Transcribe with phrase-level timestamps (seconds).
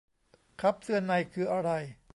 [0.61, 1.71] คัพเสื้อในคืออะไร